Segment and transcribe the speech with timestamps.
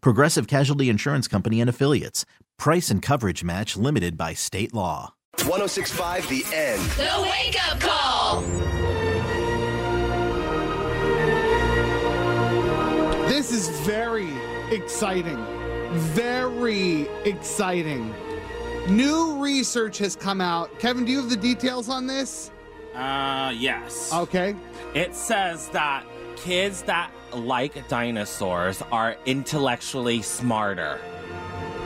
[0.00, 2.24] Progressive Casualty Insurance Company and Affiliates.
[2.58, 5.14] Price and coverage match limited by state law.
[5.44, 6.82] 1065 The End.
[6.92, 8.42] The Wake Up Call.
[13.28, 14.32] This is very
[14.70, 15.44] exciting.
[15.92, 18.14] Very exciting.
[18.88, 20.78] New research has come out.
[20.78, 22.50] Kevin, do you have the details on this?
[22.94, 24.12] Uh, yes.
[24.12, 24.56] Okay.
[24.94, 26.04] It says that
[26.36, 30.98] kids that like dinosaurs are intellectually smarter.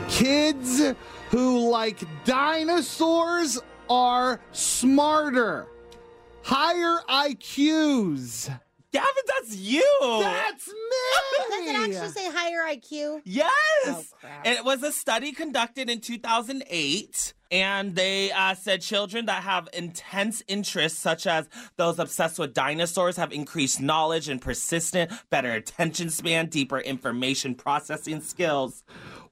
[0.09, 0.95] Kids
[1.31, 5.67] who like dinosaurs are smarter,
[6.43, 8.51] higher IQs.
[8.93, 9.85] Gavin, that's you.
[10.01, 10.75] That's me.
[11.49, 13.23] Does it actually say higher IQ?
[13.25, 13.51] yes.
[13.87, 14.47] Oh, crap.
[14.47, 17.35] it was a study conducted in 2008.
[17.53, 23.17] And they uh, said children that have intense interests, such as those obsessed with dinosaurs,
[23.17, 28.85] have increased knowledge and persistent, better attention span, deeper information processing skills.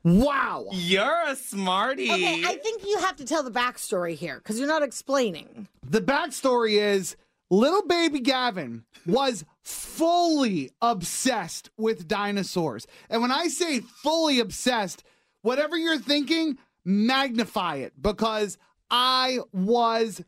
[0.02, 0.66] Wow.
[0.72, 2.10] You're a smarty.
[2.10, 5.68] Okay, I think you have to tell the backstory here because you're not explaining.
[5.88, 7.16] The backstory is
[7.50, 12.86] little baby Gavin was fully obsessed with dinosaurs.
[13.08, 15.02] And when I say fully obsessed,
[15.42, 18.58] whatever you're thinking, magnify it because
[18.90, 20.22] I was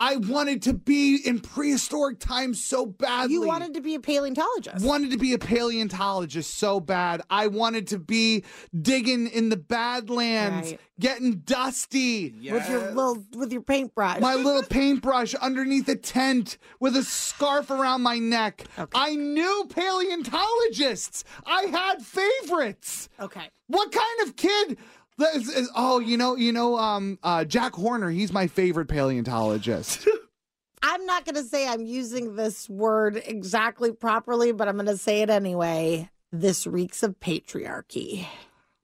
[0.00, 3.34] I wanted to be in prehistoric times so badly.
[3.34, 4.84] You wanted to be a paleontologist.
[4.84, 7.22] wanted to be a paleontologist so bad.
[7.30, 8.44] I wanted to be
[8.80, 10.80] digging in the Badlands, Right.
[11.00, 14.20] getting dusty with your little with your paintbrush.
[14.20, 18.64] my little paintbrush underneath a tent with a scarf around my neck.
[18.94, 21.24] I knew paleontologists.
[21.46, 23.08] I had favorites.
[23.20, 23.50] okay.
[23.66, 24.78] What kind of kid?
[25.18, 28.10] That is- is- oh, you know, you know, um, uh, Jack Horner.
[28.10, 30.06] He's my favorite paleontologist.
[30.82, 34.96] I'm not going to say I'm using this word exactly properly, but I'm going to
[34.96, 36.08] say it anyway.
[36.30, 38.26] This reeks of patriarchy.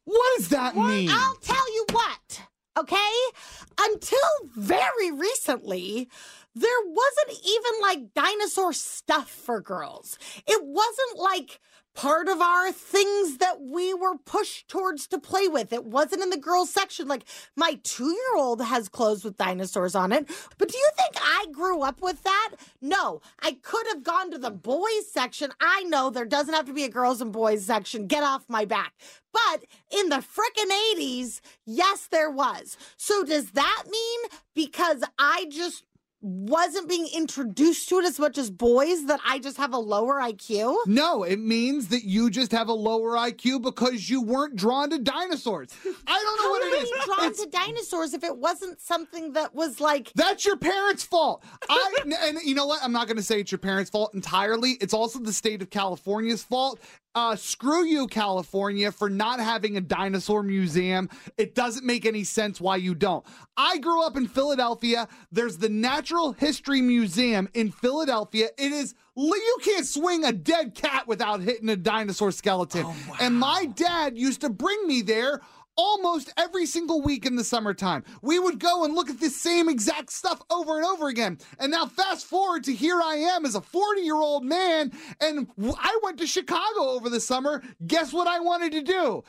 [0.04, 1.08] what does that mean?
[1.10, 2.40] I'll tell you what,
[2.78, 3.12] okay?
[3.78, 4.18] Until
[4.56, 6.08] very recently,
[6.54, 10.19] there wasn't even like dinosaur stuff for girls.
[10.47, 11.60] It wasn't like
[11.94, 15.72] part of our things that we were pushed towards to play with.
[15.72, 17.06] It wasn't in the girls section.
[17.06, 17.25] Like
[17.56, 20.28] my two year old has clothes with dinosaurs on it.
[20.59, 22.50] But do you think I grew up with that?
[22.81, 25.53] No, I could have gone to the boys section.
[25.60, 28.06] I know there doesn't have to be a girls and boys section.
[28.06, 28.94] Get off my back.
[29.32, 32.76] But in the frickin' 80s, yes, there was.
[32.97, 34.20] So does that mean
[34.54, 35.84] because I just
[36.24, 40.14] wasn't being introduced to it as much as boys that I just have a lower
[40.20, 40.74] IQ?
[40.86, 44.98] No, it means that you just have a lower IQ because you weren't drawn to
[44.98, 45.68] dinosaurs.
[45.84, 47.04] I don't know How what it I is.
[47.04, 51.44] drawn It's- to dinosaurs if it wasn't something that was like That's your parents' fault.
[51.68, 52.82] I and you know what?
[52.82, 54.72] I'm not going to say it's your parents' fault entirely.
[54.80, 56.80] It's also the state of California's fault.
[57.14, 61.08] Uh, screw you, California, for not having a dinosaur museum.
[61.38, 63.25] It doesn't make any sense why you don't.
[63.56, 65.06] I grew up in Philadelphia.
[65.30, 68.48] There's the Natural History Museum in Philadelphia.
[68.58, 72.84] It is you can't swing a dead cat without hitting a dinosaur skeleton.
[73.20, 75.41] And my dad used to bring me there
[75.76, 78.04] almost every single week in the summertime.
[78.22, 81.38] We would go and look at this same exact stuff over and over again.
[81.58, 85.49] And now, fast forward to here I am as a 40 year old man, and
[85.58, 87.62] I went to Chicago over the summer.
[87.87, 89.25] Guess what I wanted to do?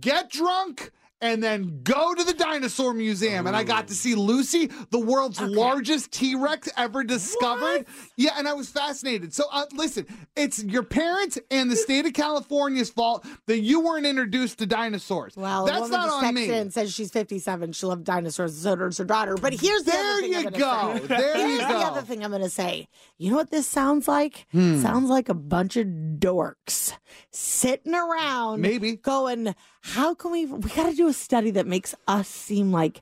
[0.00, 0.90] Get drunk.
[1.22, 5.40] And then go to the dinosaur museum, and I got to see Lucy, the world's
[5.40, 7.86] largest T Rex ever discovered.
[8.18, 9.32] Yeah, and I was fascinated.
[9.32, 10.04] So, uh, listen,
[10.36, 15.34] it's your parents and the state of California's fault that you weren't introduced to dinosaurs.
[15.36, 16.50] Well, that's not on me.
[16.50, 17.72] and says she's 57.
[17.72, 18.54] She loved dinosaurs.
[18.54, 19.36] So does her daughter.
[19.36, 20.98] But here's the There other thing you go.
[21.06, 21.68] There you here's go.
[21.78, 22.88] the other thing I'm going to say.
[23.16, 24.46] You know what this sounds like?
[24.52, 24.82] Hmm.
[24.82, 26.92] Sounds like a bunch of dorks
[27.30, 28.96] sitting around, Maybe.
[28.96, 29.54] going,
[29.94, 33.00] how can we we got to do a study that makes us seem like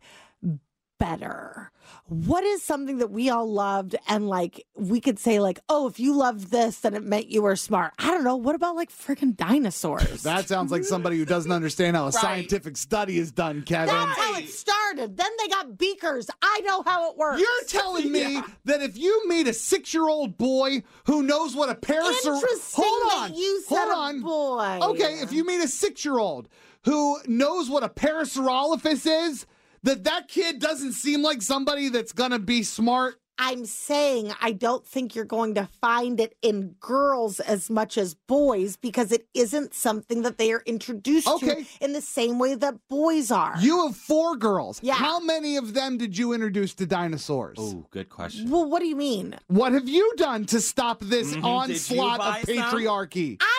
[1.01, 1.71] better.
[2.07, 5.99] What is something that we all loved and like we could say like oh if
[5.99, 7.93] you loved this then it meant you were smart.
[7.99, 8.37] I don't know.
[8.37, 10.23] What about like freaking dinosaurs?
[10.35, 12.15] That sounds like somebody who doesn't understand how a Right.
[12.15, 13.95] scientific study is done, Kevin.
[13.95, 15.17] that's how it started.
[15.17, 16.31] Then they got beakers.
[16.41, 17.41] I know how it works.
[17.41, 22.35] You're telling me that if you meet a six-year-old boy who knows what a parasol
[22.35, 24.79] Interesting hold on, you said hold a on, boy.
[24.93, 26.49] Okay, if you meet a six-year-old
[26.85, 29.47] who knows what a parasaurolophus is,
[29.83, 33.17] that that kid doesn't seem like somebody that's gonna be smart.
[33.37, 38.15] I'm saying I don't think you're going to find it in girls as much as
[38.15, 41.65] boys because it isn't something that they are introduced Okay.
[41.65, 43.57] to in the same way that boys are.
[43.59, 44.79] You have four girls.
[44.85, 44.95] Yeah.
[44.95, 47.57] How many of them did you introduce to dinosaurs?
[47.59, 48.51] Oh, good question.
[48.51, 49.35] well, what do you mean?
[49.49, 51.43] What have you done to stop this Mhm.
[51.43, 53.37] Onslaught of patriarchy?
[53.41, 53.54] I don't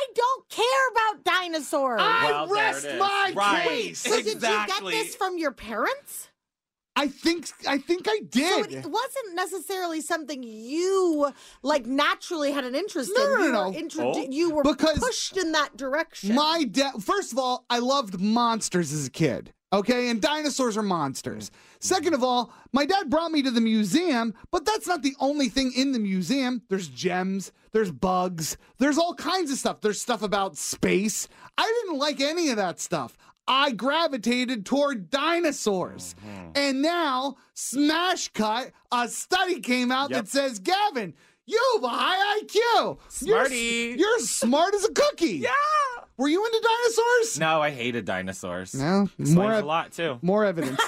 [0.55, 2.01] care about dinosaurs.
[2.01, 3.67] I Well, there rest my Right.
[3.67, 3.99] case.
[3.99, 6.29] so did you get this from your parents?
[6.97, 8.71] I think I think I So did.
[8.73, 13.29] it wasn't necessarily something you like naturally had an interest No, in.
[13.31, 13.63] no, no, you no.
[13.69, 13.73] Were
[14.13, 14.31] introdu- Oh.
[14.31, 16.33] You were Because pushed in that direction.
[16.35, 19.53] My dad, first of all, I loved monsters as a kid.
[19.73, 21.51] Okay, and dinosaurs are monsters.
[21.85, 25.49] Second of all, my dad brought me to the museum, but that's not the only
[25.49, 26.63] thing in the museum.
[26.67, 29.81] There's gems, there's bugs, there's all kinds of stuff.
[29.81, 31.27] There's stuff about space.
[31.59, 33.15] I didn't like any of that stuff.
[33.47, 36.15] I gravitated toward dinosaurs.
[36.25, 36.51] Mm-hmm.
[36.55, 40.19] And now, smash cut, a study came out Yep.
[40.23, 41.13] that says, Gavin,
[41.45, 42.57] you have a high IQ.
[43.21, 43.95] You're Smarty.
[43.99, 45.37] You're, smart as a cookie.
[45.37, 45.51] Yeah.
[46.17, 47.39] Were you into dinosaurs?
[47.39, 48.73] No, I hated dinosaurs.
[48.73, 50.17] No, Explains more a lot too.
[50.21, 50.79] More evidence.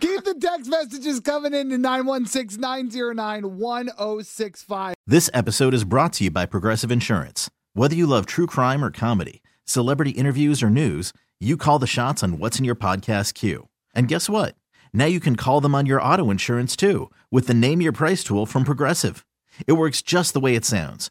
[0.00, 4.94] Keep the text messages coming in to 916 909 1065.
[5.06, 7.50] This episode is brought to you by Progressive Insurance.
[7.74, 12.22] Whether you love true crime or comedy, celebrity interviews or news, you call the shots
[12.22, 13.68] on what's in your podcast queue.
[13.94, 14.54] And guess what?
[14.94, 18.24] Now you can call them on your auto insurance too with the Name Your Price
[18.24, 19.26] tool from Progressive.
[19.66, 21.10] It works just the way it sounds.